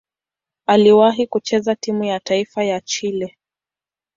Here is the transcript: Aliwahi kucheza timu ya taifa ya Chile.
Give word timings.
Aliwahi 0.65 1.27
kucheza 1.27 1.75
timu 1.75 2.03
ya 2.03 2.19
taifa 2.19 2.63
ya 2.63 2.81
Chile. 2.81 3.37